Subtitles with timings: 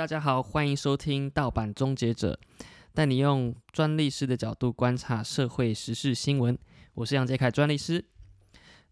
[0.00, 2.32] 大家好，欢迎收听《盗版终结者》，
[2.94, 6.58] 带你用专利师的角度观察社会时事新闻。
[6.94, 8.02] 我是杨杰凯，专利师。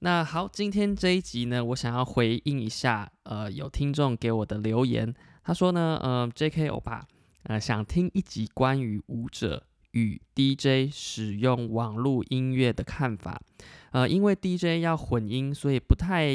[0.01, 6.69] 那好，今天这一集呢，我想要回应一下，呃，有听众给我的留言，他说呢，呃，J.K.
[6.69, 7.03] 欧巴，
[7.45, 13.41] 呃，想听一集关于舞者与 DJ 使用网络音乐的看法。
[13.93, 16.35] 呃，因为 DJ 要混音，所以不太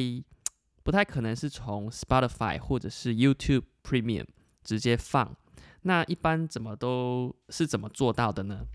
[0.82, 4.26] 不太可能是从 Spotify 或者是 YouTube Premium
[4.64, 5.36] 直接放。
[5.84, 8.66] 那一般怎么都是怎么做到的呢？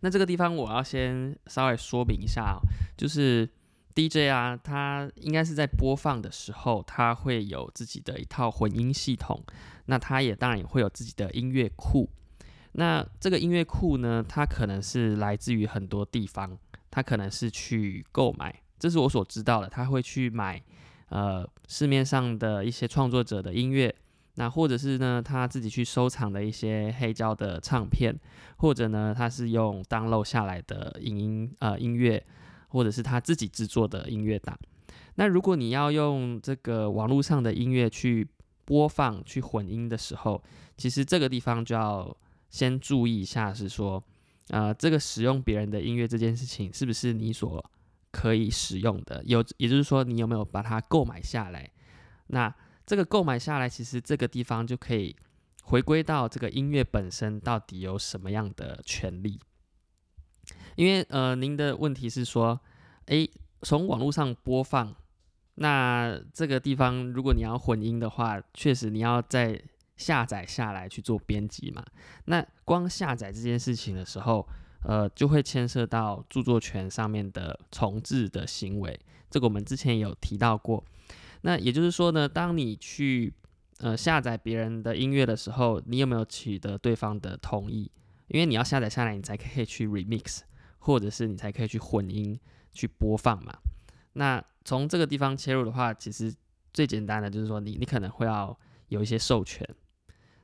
[0.00, 2.58] 那这个地方我要先稍微说明一下，
[2.96, 3.48] 就是
[3.94, 9.42] DJ 啊，他应该是在播放的时候，他会有自己的一套混音系统。
[9.86, 12.10] 那他也当然也会有自己的音乐库。
[12.72, 16.58] 那这个音乐库呢，它可能是来自于很多地方，
[16.90, 20.60] 它可能是去购买，这是我所知道的，他会去买
[21.08, 23.94] 呃市面上的一些创作者的音乐。
[24.36, 28.14] 那或者是呢，他自己去收藏的一些黑胶的唱片，
[28.58, 32.24] 或者呢，他是用 download 下来的影音呃音乐，
[32.68, 34.58] 或者是他自己制作的音乐档。
[35.14, 38.28] 那如果你要用这个网络上的音乐去
[38.66, 40.42] 播放、去混音的时候，
[40.76, 42.14] 其实这个地方就要
[42.50, 44.02] 先注意一下，是说，
[44.48, 47.64] 呃，这个使用别人的音乐这件事情，是不是你所
[48.10, 49.22] 可以使用的？
[49.24, 51.70] 有，也就是说，你有没有把它购买下来？
[52.26, 52.54] 那
[52.86, 55.16] 这个购买下来，其实这个地方就可以
[55.64, 59.40] 回归到这个音乐本身到底有什么样的权利？
[60.76, 62.60] 因为呃，您的问题是说，
[63.06, 63.28] 诶，
[63.62, 64.94] 从网络上播放，
[65.56, 69.60] 那这个地方如果你要混音的话，确实你要再
[69.96, 71.84] 下载下来去做编辑嘛。
[72.26, 74.46] 那光下载这件事情的时候，
[74.84, 78.96] 呃，就会牵涉到著作权上面的重置的行为。
[79.28, 80.84] 这个我们之前有提到过。
[81.46, 83.32] 那也就是说呢，当你去
[83.78, 87.88] 呃下载别人的音乐的时候，你有没有取得对方的同意？
[88.26, 90.40] 因为你要下载下来，你才可以去 remix，
[90.80, 92.36] 或者是你才可以去混音
[92.72, 93.56] 去播放嘛。
[94.14, 96.34] 那从这个地方切入的话，其实
[96.72, 98.58] 最简单的就是说，你你可能会要
[98.88, 99.64] 有一些授权。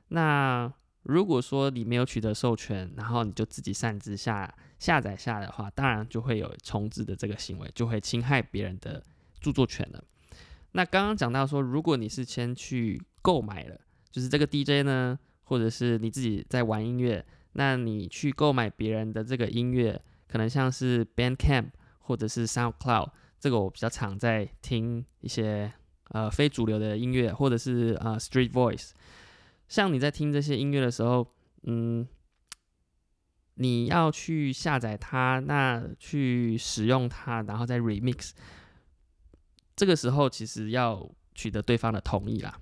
[0.07, 0.71] 那
[1.01, 9.03] 如果说你没有取得授权，然后你就自己擅自下下载下来的话，当然就会有重置的这个行为，就会侵害别人的
[9.41, 10.01] 著作权了。
[10.73, 13.79] 那刚刚讲到说，如果你是先去购买了，
[14.11, 21.69] 就是这个 DJ 呢，或者是你自己在玩音乐，那你去购买别人的这个音乐，可能像是 Bandcamp
[21.99, 25.71] 或者是 SoundCloud，这个我比较常在听一些
[26.09, 28.91] 呃非主流的音乐，或者是呃 Street Voice。
[29.67, 31.25] 像你在听这些音乐的时候，
[31.63, 32.07] 嗯，
[33.55, 38.31] 你要去下载它，那去使用它，然后再 Remix。
[39.75, 42.59] 这个时候其实要取得对方的同意啦，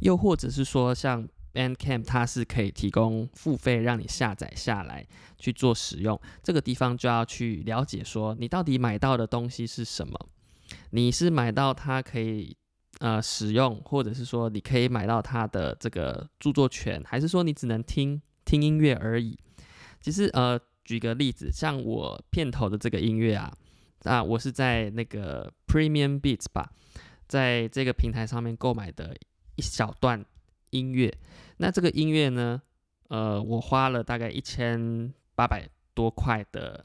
[0.00, 5.06] 又或者是说像 Bandcamp，它是可以提供付费让你下载下来
[5.38, 10.28] 去做使用，这个地方就要去了解说你到底买到的东西是什么，
[10.90, 12.54] 你是买到它可以
[12.98, 19.38] 呃使用，或者是说你可以买到它的这个著作权，还是说你只能听听音乐而已？
[20.02, 23.50] 其实呃，举个例子，像我片头的这个音乐啊。
[24.02, 26.70] 那我是在那个 Premium Beats 吧，
[27.26, 29.16] 在这个平台上面购买的
[29.56, 30.24] 一小段
[30.70, 31.12] 音乐。
[31.56, 32.60] 那这个音乐呢，
[33.08, 36.84] 呃，我花了大概一千八百多块的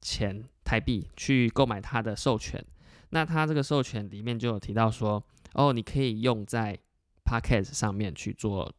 [0.00, 2.64] 钱台币去购买它的授权。
[3.10, 5.22] 那它这个授权里面就有提到说，
[5.54, 6.78] 哦，你可以用在
[7.24, 8.72] Podcast 上面去做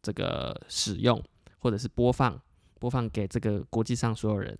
[0.00, 1.22] 这个使用，
[1.58, 2.40] 或者是播放，
[2.78, 4.58] 播放给这个国际上所有人。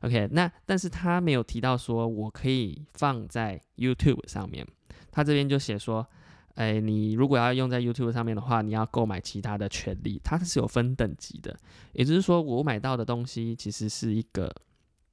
[0.00, 4.66] OK，那但是他没有提到说我可以放在 YouTube 上面，
[5.10, 6.06] 他这边就写说，
[6.54, 11.54] 哎，你如果要用在 YouTube 上面的话，你要购买其他的权利，它是有分等级的，
[11.92, 14.50] 也就是说我买到的东西其实是一个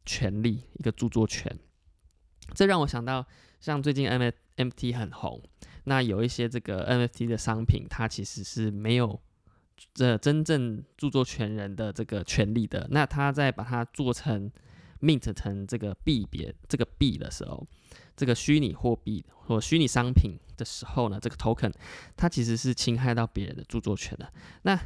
[0.06, 1.54] 权利，一个著作权。
[2.54, 3.26] 这让我想到，
[3.60, 5.42] 像最近 NFT 很红，
[5.84, 9.22] 那有一些这个 NFT 的商品，它其实是没有。
[9.94, 14.52] 这真正著作权人的这个权利的，那他在把它做成
[15.02, 17.66] mint 成这个币别这个币的时候，
[18.16, 21.72] 这个虚拟货币或虚拟商品的时候呢，这个 token
[22.16, 24.32] 它其实是侵害到别人的著作权的。
[24.64, 24.80] 那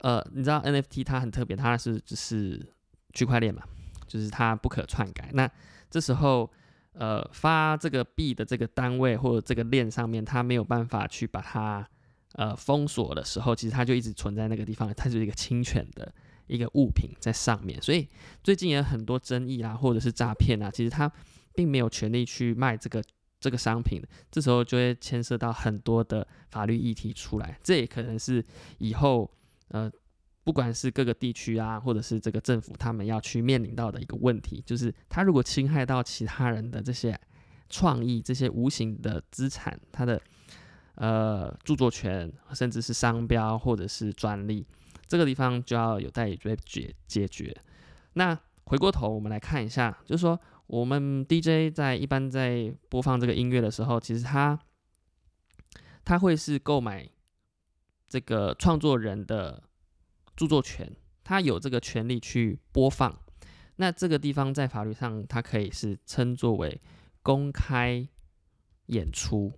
[0.00, 2.64] 呃，你知道 NFT 它很特别，它是就是
[3.12, 3.62] 区块链嘛，
[4.06, 5.30] 就是它不可篡改。
[5.32, 5.50] 那
[5.90, 6.50] 这时候
[6.92, 11.88] 呃发这个币的这个单位或者这个链上面，它没有办法去把它。
[12.36, 16.12] 呃，封锁的时候，其实它就一直存在那个地方，它就是一个侵权的
[16.46, 18.08] 一个物品在上面，所以
[18.42, 21.10] 最近也很多争议啊，或者是诈骗啊，其实他
[21.54, 23.02] 并没有权利去卖这个
[23.40, 28.44] 这个商品，这时候就会牵涉到很多的法律议题出来，这也可能是
[28.78, 29.30] 以后
[29.68, 29.90] 呃，
[30.42, 37.18] 不管是各个地区啊，或者是这个政府他们要去面临到的一个问题，就是他如果侵害到其他人的这些
[37.70, 40.20] 创意、这些无形的资产，他的
[40.96, 44.66] 呃著作权，甚至是商标或者是专利，
[45.14, 47.56] 这个地方就要有待于解解决。
[48.14, 50.36] 那回过头我们来看一下，就是说。
[50.66, 54.58] 我们 DJ 在一般在播放这个音乐的时候，其实他
[56.06, 57.06] 他会是购买
[58.08, 59.62] 这个创作人的
[60.34, 60.90] 著作权，
[61.22, 63.14] 他有这个权利去播放。
[63.76, 66.80] 那这个地方在法律上，它可以是称作为
[67.22, 68.08] 公开
[68.86, 69.52] 演出。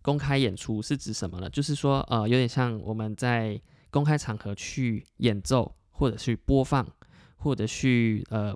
[0.00, 1.50] 公开演出是指什么呢？
[1.50, 3.60] 就是说，呃，有点像我们在
[3.92, 6.84] 公开场合去演奏，或者去播放，
[7.36, 8.52] 或者去呃。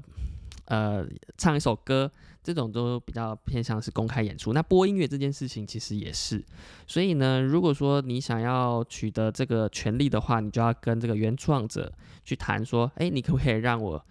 [0.69, 1.07] 呃，
[1.39, 2.11] 唱一首歌，
[2.43, 4.53] 这种都比较偏向是公开演出。
[4.53, 6.45] 那播音乐这件事情其实也是，
[6.89, 11.93] 所以呢，如果说你想要取得这个权利的话，你就要跟这个原创者
[12.25, 14.05] 去谈说，哎，你可不可以让我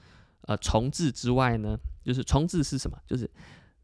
[0.43, 1.77] 呃重置之外呢？
[2.05, 2.97] 就是重置是什么？
[3.05, 3.29] 就是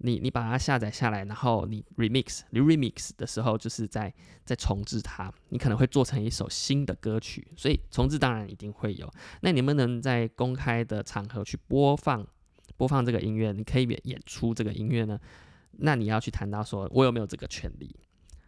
[0.04, 4.14] 你你把它下载下来，然后你 remix，你 remix 的时候，就是在
[4.44, 7.48] 在重置它，你可能会做成一首新的歌曲。
[7.56, 9.12] 所以重置当然一定会有。
[9.42, 12.28] 那你们能在公开的场合去播放？
[12.78, 15.20] 播放这个音乐，你可以演演出这个音乐呢？
[15.74, 17.96] 那你要去谈到说，我有没有这个权利？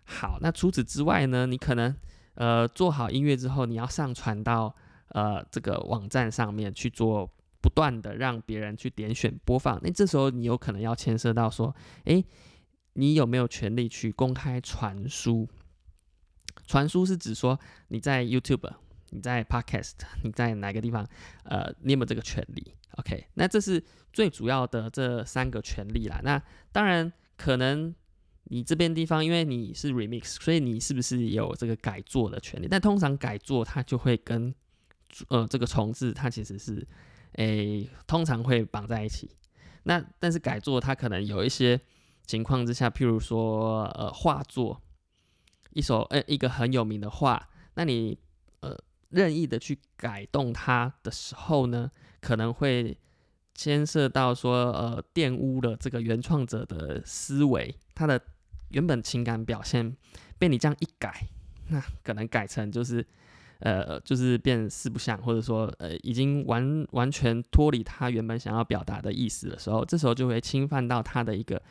[0.06, 1.46] 好，那除此之外呢？
[1.46, 1.96] 你可能
[2.34, 4.76] 呃做好音乐之后，你要上传到
[5.10, 7.30] 呃这个网站上面去做，
[7.64, 9.80] 不断的让别人去点选播放。
[9.82, 12.24] 那这时候你有可能要牵涉到说，诶，
[12.94, 15.50] 你有没有权利去公开传输？
[16.68, 18.70] 传输是指说你在 YouTube。
[19.16, 19.92] 你在 Podcast，
[20.24, 21.08] 你在哪个地方？
[21.44, 26.20] 呃，你有没有这个权利？OK，那这是最主要的这三个权利啦。
[26.24, 27.94] 那当然，可能
[28.46, 32.68] 你这边地方，因为你是 Remix，所以你是不是有这个改作的权利？
[32.68, 34.52] 但通常改作它就会跟
[35.28, 36.84] 呃这个重置，它其实是
[37.34, 39.30] 诶通常会绑在一起。
[39.84, 41.80] 那但是改作它可能有一些
[42.26, 44.82] 情况之下，譬如说呃画作，
[45.72, 48.18] 一首呃一个很有名的画，那你
[48.62, 48.78] 呃。
[49.14, 52.98] 任意的去改动它的时候呢，可能会
[53.54, 58.20] 牵涉到说，呃，玷污了这个原创者的思维，他的
[58.70, 59.96] 原本情感表现
[60.40, 61.28] 被你这样一改，
[61.68, 63.06] 那可能改成就是，
[63.64, 71.62] 呃，就是变四不像，或者说，呃，已经完完全脱离他原本想要表达的意思的时候，这时候就会侵犯到他的一个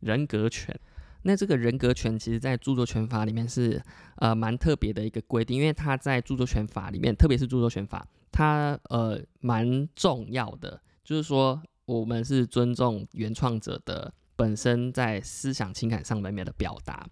[0.00, 0.76] 人格权。
[1.22, 3.80] 那这个人格权，其实在著作权法里面是
[4.16, 17.06] 呃蛮特别的一个规定，因为它在著作权法里面，特别是著作权法，它呃蛮重要的，就是说我们是尊重原创者的本身在思想情感上面的表达。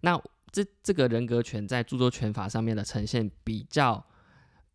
[0.00, 4.04] 那这这个人格权在著作权法上面的呈现，比较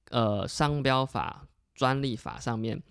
[0.09, 2.81] 呃商标法、专利法上面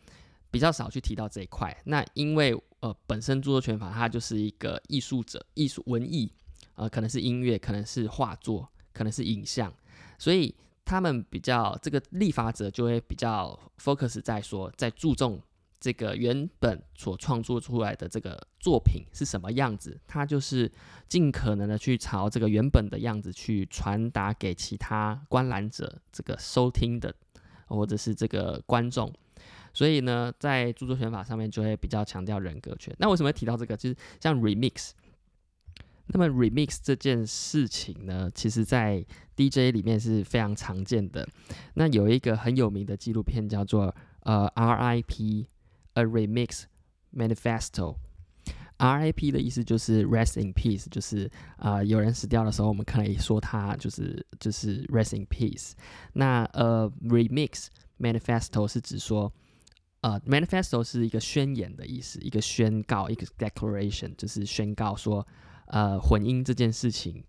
[0.51, 1.77] 比较少去提到这一块。
[1.85, 6.33] 那因为呃，本身著作权法它就是一个艺术者、艺术文艺，
[6.75, 9.73] 呃，可能是音乐，可能是画作，可能是影像，
[10.19, 10.53] 所以
[10.85, 15.41] 他们比较这个立法者就会比较 focus 在说，在注重
[15.83, 20.71] 这个原本所创作出来的这个作品是什么样子，他就是
[21.09, 27.13] 尽可能的去朝这个原本的样子去传达给其他观览者、这个收听的
[27.67, 29.13] 或者是这个观众。
[29.75, 32.95] 所以呢，在著作权法上面就会比较强调人格权。
[33.01, 33.77] 那为什么会提到这个？
[33.77, 34.91] 就是像 remix，
[36.07, 41.27] 那么 remix 这件事情呢，其实在 DJ 里面是非常常见的。
[41.75, 45.47] 那有一个很有名的纪录片叫做呃 RIP
[45.95, 46.65] A Remix
[47.15, 47.97] Manifesto。
[48.79, 55.73] RIP 的意思就是 Rest in Peace，就是啊有人死掉的时候，我们可以说他就是就是 Rest in Peace。
[56.13, 57.67] 那呃 Remix
[57.99, 59.33] Manifesto 是指说。
[60.05, 65.25] 呃，manifesto 是一个宣言的意思，一个宣告，一个 declaration，就是宣告说，
[65.67, 67.23] 呃，混音这件事情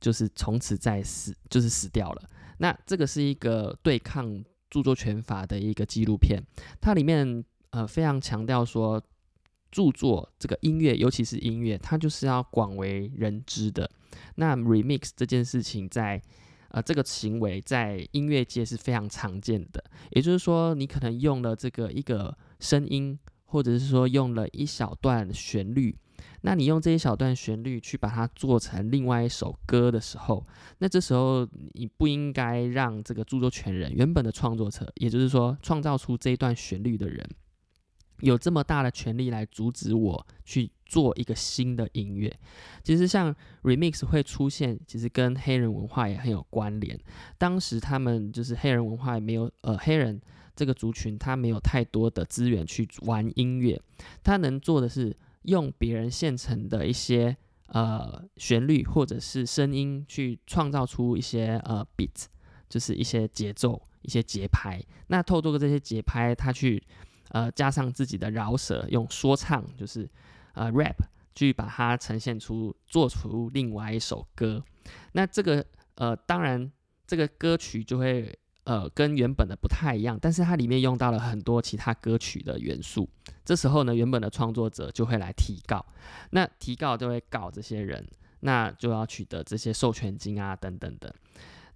[0.00, 2.22] 就是从此在死，就是死掉了。
[2.58, 4.40] 那这个是一个对抗
[4.70, 6.40] 著作权法的一个纪录片，
[6.80, 9.02] 它里面呃非常强调说，
[9.70, 13.90] 著作这个音乐，尤其是音乐，它就是要广为人知的。
[14.36, 16.22] 那 remix 这件事情在
[16.68, 19.84] 呃，这个行为在音乐界是非常常见的。
[20.10, 25.94] 也就是说，你可能用了这个一个声音，或者是说用了一小段旋律，
[26.40, 30.46] 那你用这一小段旋律去把它做成另外一首歌的时候，
[30.78, 37.28] 那这时候你不应该让这个著作权人原本的创作者，也就是说创造出这一段旋律的人，
[38.22, 42.32] 有这么大的权利来阻止我去做一个新的音乐。
[42.82, 46.98] 其实像 remix 会出现，其实跟黑人文化也很有关联。
[47.36, 50.20] 当时他们就是黑人文化也没有，呃，黑人
[50.54, 53.80] 这个族群他没有太多的资源去玩音乐，
[54.22, 57.36] 他能做的是用别人现成的一些
[57.66, 62.26] 呃旋律或者是声音去创造出一些呃 beat，
[62.68, 64.80] 就是一些节奏、一些节拍。
[65.08, 66.80] 那透过这些节拍，他去
[67.32, 70.08] 呃加上自己的饶舌，用说唱就是
[70.54, 70.96] 呃 rap。
[71.34, 74.62] 去把它呈现出，做出另外一首歌。
[75.12, 76.70] 那这个呃，当然
[77.06, 83.08] 这个歌曲就会呃跟原本的不太一样，但是它里面用到了很多其他歌曲的元素。
[83.46, 85.82] 这时候呢，原本的创作者就会来提告，
[86.32, 88.06] 那提告就会告这些人，
[88.40, 91.14] 那就要取得这些授权金啊等等的。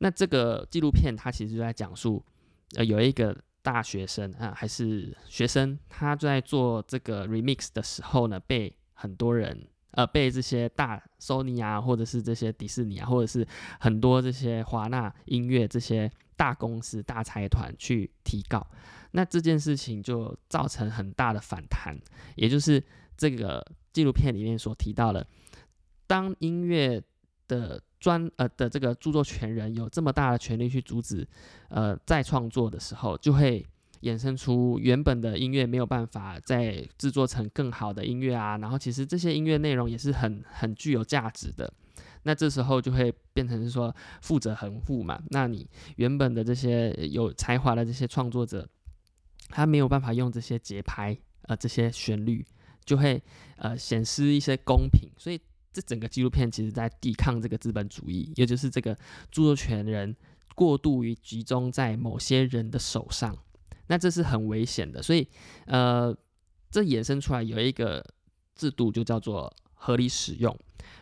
[0.00, 2.22] 那这个纪录片它其实就在讲述，
[2.74, 3.34] 呃，有一个
[3.66, 13.44] 大学生啊，还是学生，他在做这个 remix 的时候呢，被很多人呃被这些大 Sony 啊，或者是这些迪士尼啊，或者是
[13.80, 18.64] 很多这些华纳音乐这些大公司大财团去提告，
[19.10, 21.98] 那这件事情就造成很大的反弹，
[22.36, 22.80] 也就是
[23.16, 25.26] 这个纪录片里面所提到的，
[26.06, 27.02] 当音乐
[27.48, 31.26] 的专呃的这个著作权人有这么大的权利去阻止
[31.68, 33.64] 呃再创作的时候，就会。
[34.02, 41.72] 衍生出原本的音乐没有办法再制作成更好的音乐啊，然后其实这些音乐内容也是很很具有价值的，
[42.22, 48.68] 那这时候就会变成是说富者恒富嘛，那你原本的这些有才华的这些创作者，
[49.48, 52.44] 他没有办法用这些节拍呃这些旋律，
[52.84, 53.20] 就会
[53.56, 55.40] 呃显示一些公平，所以
[55.76, 58.94] 这整个纪录片其实在抵抗这个资本主义，也就是这个
[59.30, 60.16] 著作权人
[60.54, 63.36] 过度于集中在某些人的手上。
[63.88, 65.28] 那这是很危险的，所以，
[65.66, 66.16] 呃，
[66.70, 68.02] 这衍生出来有一个
[68.54, 70.58] 制度，就叫做合理使用。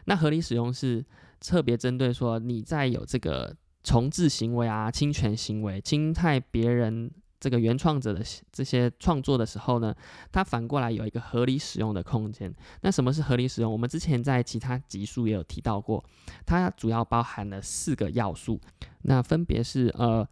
[0.07, 1.05] 那合理使用是
[1.39, 8.23] 特别针对说你在有这个重置行为啊、侵权行为、侵害别人这个原创者的
[8.53, 9.95] 这些创作的时候呢，
[10.33, 12.55] 它反过来有一个合理使用的空间。
[12.83, 13.71] 那什么是合理使用？
[13.71, 16.05] 我们之前在其他集数也有提到过，
[16.47, 18.61] 它主要包含了四个要素，
[19.03, 20.27] 那分别是呃。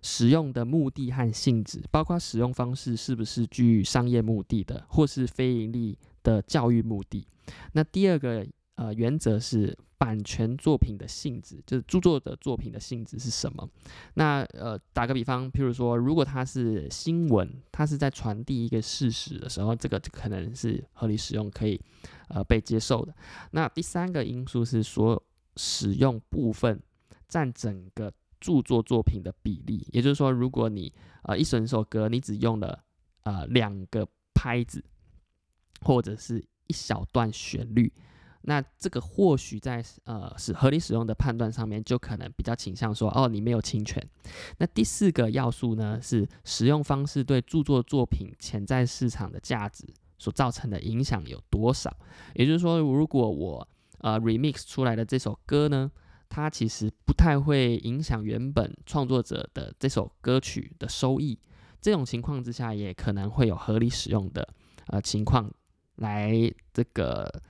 [0.00, 7.26] 使用的目的和性质，包括使用方式是不是具商业目的的，或是非盈利的教育目的。
[7.72, 8.46] 那第二个
[8.76, 13.68] 呃原则是版权作品的性质，就是著作的作品的性质是什么？
[14.14, 21.80] 那呃打个比方，譬如说，如果它是新闻，它是在传递一个事实的时候，这个可能是合理使用可以
[22.28, 23.14] 呃被接受的。
[23.50, 25.22] 那第三个因素是说
[25.56, 26.80] 使用部分
[27.28, 28.12] 占整个。
[28.40, 30.92] 著作作品的比例，也就是说，如果你
[31.24, 32.84] 呃一整首歌你只用了
[33.24, 34.80] 呃两个拍子，
[35.80, 36.38] 或者是
[36.68, 37.92] 一小段旋律，
[38.48, 44.02] 那这个或许在呃是合理使用的判断上面，就可能比较倾向说哦你没有侵权。
[44.56, 49.84] 那第四个要素呢是使用方式对著作作品潜在市场的价值
[50.16, 51.94] 所造成的影响有多少？
[52.34, 55.90] 也就是说，如果我呃 remix 出来的这首歌呢？
[56.30, 61.38] 它其实不太会影响原本创作者的这首歌曲的收益，
[61.80, 64.46] 这种情况之下，也可能会有合理使用的
[64.88, 65.50] 呃情况
[65.96, 66.30] 来
[66.70, 67.42] 这个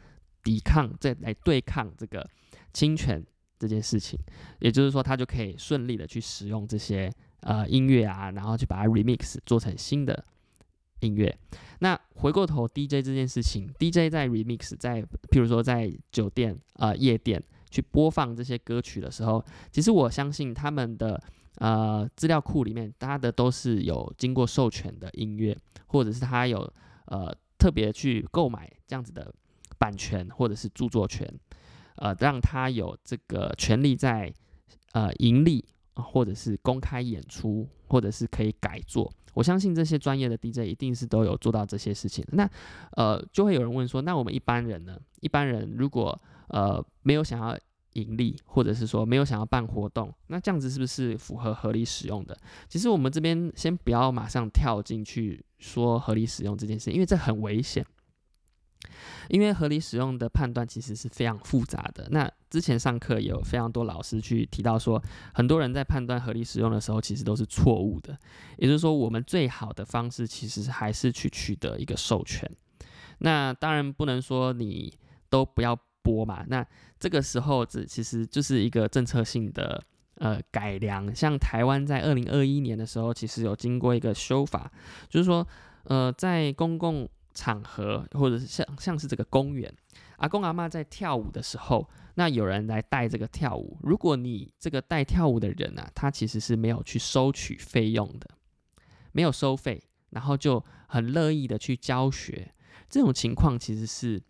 [0.49, 2.27] 抵抗，再来对抗这个
[2.73, 3.23] 侵权
[3.59, 4.19] 这件事情。
[4.61, 10.25] 也就是说，他就可以顺利的去使用这些呃音乐啊，然后去把它 remix 做成新的
[11.01, 11.39] 音乐。
[11.81, 17.43] 那回过头 DJ 这件事情，DJ 在 remix，在譬如说在酒店啊夜店。
[17.71, 21.23] 去播放这些歌曲的时候，其实我相信他们的
[21.57, 25.55] 呃资料库里面，它的都是有经过授权的音乐，
[25.89, 26.61] 或者是他有
[27.05, 29.31] 呃特别去购买这样子的
[29.79, 31.33] 版权或者是著作权，
[31.97, 34.33] 呃，让他有这个权利在
[34.93, 39.13] 呃盈利，或者是公开演出，或者是可以改作。
[39.35, 42.25] 我相信这些专业的 DJ 一定是都有做到这些事情。
[42.33, 42.49] 那
[42.97, 44.99] 呃，就会有人问说，那我们一般人呢？
[45.21, 47.57] 一般人如果呃，没有想要
[47.93, 52.37] 盈利，或者是说没有想要办活动，那这样子是不是符合合理使用的？
[52.69, 57.85] 其实我们这边先不要马上跳进去说合理使用这件事，因为这很危险。
[59.29, 62.09] 因为合理使用的判断其实是非常复杂的。
[62.11, 68.19] 那之前上课有非常多老师去提到说，很多人在判断合理使用的时候，其实都是错误的。
[68.57, 72.51] 也就是说，我们最好的方式其实还是去取得一个授权。
[73.19, 74.93] 那当然不能说你
[75.29, 75.79] 都不要。
[76.01, 76.65] 播嘛，那
[76.99, 79.83] 这个时候这其实就是一个政策性的
[80.15, 81.15] 呃改良。
[81.15, 84.73] 像台湾在二零二一年的时候，其实有经过一个修法，
[85.11, 85.47] 就是说
[85.83, 87.07] 呃在公共
[87.39, 89.73] 场合，或者是像像是这个公园，
[90.17, 93.79] 阿公阿妈在跳舞的时候，那有人来带这个跳舞。
[93.81, 98.29] 如果你这个带跳舞的人呢，他其实是没有去收取费用的，
[99.13, 99.81] 没有收费，
[100.11, 102.53] 然后就很乐意的去教学，
[102.91, 104.21] 这种情况其实是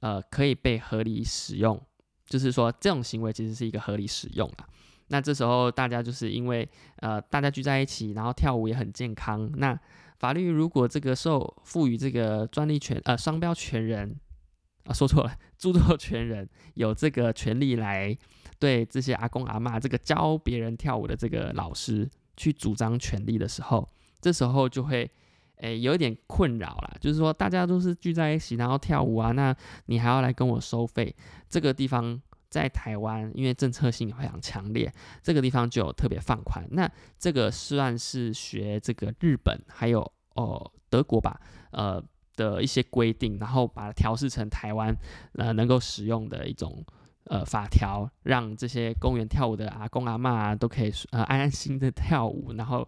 [0.00, 1.80] 呃可以被合理使用，
[2.26, 4.66] 就是说这种行为其实是一个合理使用啊。
[5.06, 9.78] 那这时候大家就是因为呃大家聚在一起，然后跳舞也很健康，那。
[10.18, 14.18] 法律如果这个受赋予这个专利权呃商标权人
[14.84, 18.16] 啊说错了著作权人有这个权利来
[18.58, 23.88] 对这些阿公阿妈这个教别人跳舞的这个老师去主张权利的时候，
[24.20, 25.10] 这时候就会
[25.56, 29.54] 诶有一点困扰了，就是说大家都是聚在一起然后跳舞啊，那
[29.86, 31.14] 你还要来跟我收费？
[31.48, 32.20] 这个地方
[32.56, 36.66] 在台湾因为政策性非常强烈，这个地方就特别放宽。
[36.70, 40.00] 那这个算是学这个日本还有。
[40.38, 41.98] 哦，德国吧，呃
[42.36, 44.94] 的一些规定，然后把它调试成台湾
[45.32, 46.84] 呃能够使用的一种
[47.24, 52.86] 呃法条，让这些公园跳舞的阿公阿妈都可以呃安安心的跳舞，然后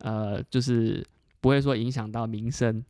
[0.00, 1.02] 呃就是
[1.40, 2.84] 不会说影响到民生。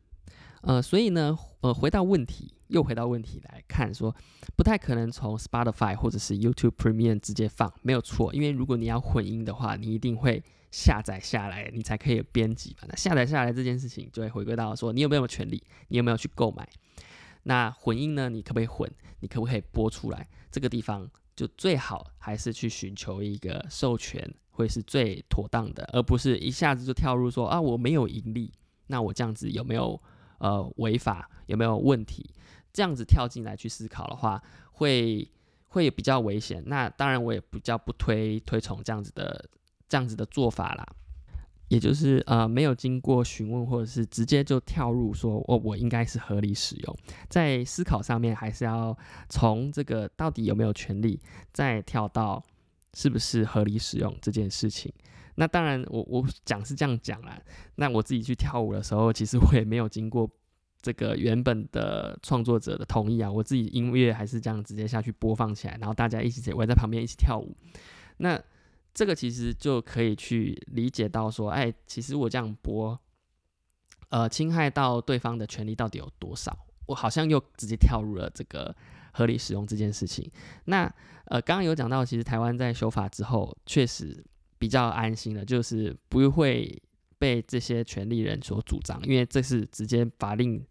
[0.62, 4.14] 呃，所以呢，呃，回到问题，又回到问题来看，说
[4.57, 10.40] 不太可能从 Spotify 或者是 YouTube Premium 直接放，没有错，因为如果你要混音的话，你一定会
[10.71, 12.87] 下载下来，你才可以编辑嘛。
[12.88, 16.69] 那下载下来这件事情，就会回归到说，你有没有权利，你有没有去购买？
[17.42, 18.88] 那混音呢，你可不可以混？
[19.19, 20.28] 你可不可以播出来？
[20.52, 28.52] 这个地方就最好还是去寻求一个授权，会是最妥当的，而不是一下子就跳入说啊，我没有盈利，
[28.87, 30.00] 那我这样子有没有？
[30.42, 32.28] 呃，违法有没有问题？
[32.72, 35.30] 这样子跳进来去思考的话，会
[35.68, 36.62] 会比较危险。
[36.66, 39.49] 那当然，我也比较不推推崇这样子的
[39.88, 40.84] 这样子的做法啦。
[41.68, 46.99] 也就是呃，没有经过询问，或者是直接就跳入说，我我应该是合理使用。
[47.30, 48.95] 在思考上面，还是要
[49.28, 51.19] 从这个到底有没有权利，
[51.52, 52.43] 再跳到
[52.93, 54.93] 是不是合理使用这件事情。
[55.36, 57.40] 那当然，我我讲是这样讲啦。
[57.76, 60.30] 那我自己去跳舞的时候，其实我也没有经过
[60.82, 63.32] 这个原本的创作者的同意啊。
[63.32, 67.56] 我自己音乐还是这样直接下去播放起来，然后大家一起围在旁边一起跳舞。
[68.18, 68.38] 那
[68.92, 72.99] 这个其实就可以去理解到说，哎，其实我这样播，
[74.10, 76.54] 呃，侵害到对方的权利到底有多少？
[76.84, 78.76] 我好像又直接跳入了这个
[79.14, 80.30] 合理使用这件事情。
[80.66, 80.84] 那
[81.25, 84.23] 呃，刚刚有讲到，其实台湾在修法之后，确实。
[84.62, 86.80] 比较安心的，就是不会
[87.18, 90.64] 被这些权利人所主张，因为这是直接法令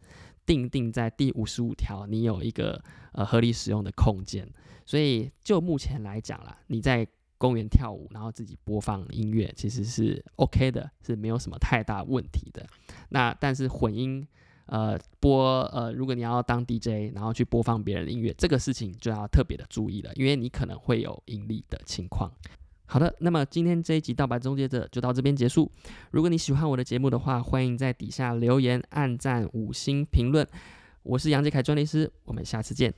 [0.45, 4.47] 定定在第五十五条，你有一个呃合理使用的空间。
[4.85, 7.05] 所以就目前来讲啦，你在
[7.37, 12.65] 公园跳舞，然后自己播放音乐，其实是 OK 的，是没有什么太大问题的。
[13.09, 14.25] 那但是混音
[14.67, 22.31] 呃播呃，如果你要当 DJ，然后去播放别人的音乐，这个事情就要特别的注意了，因为你可能会有盈利的情况。
[22.91, 25.71] 好的，那么今天这一集《盗版终结者》就到这边结束。
[26.11, 30.45] 如果你喜欢我的节目的话，欢迎在底下留言、按赞、五星评论。
[31.01, 32.93] 我是杨杰凯专利师，我们下次见。